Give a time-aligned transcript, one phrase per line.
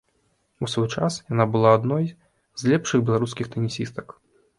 [0.67, 2.05] У свой час яна была адной
[2.61, 4.07] з лепшых беларускіх тэнісістак.